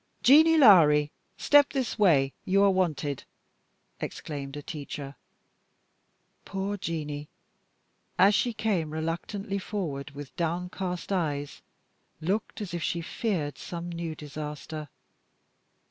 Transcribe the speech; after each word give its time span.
"Jeanie 0.23 0.57
Lowrie, 0.57 1.11
step 1.37 1.69
this 1.73 1.99
way; 1.99 2.33
you 2.43 2.63
are 2.63 2.71
wanted," 2.71 3.23
exclaimed 3.99 4.57
a 4.57 4.63
teacher. 4.63 5.15
Poor 6.43 6.75
Jeanie, 6.75 7.29
as 8.17 8.33
she 8.33 8.51
came 8.51 8.89
reluctantly 8.89 9.59
forward 9.59 10.09
with 10.15 10.35
downcast 10.35 11.11
eyes, 11.11 11.61
looked 12.19 12.61
as 12.61 12.73
if 12.73 12.81
she 12.81 12.99
feared 12.99 13.59
some 13.59 13.91
new 13.91 14.15
disaster. 14.15 14.89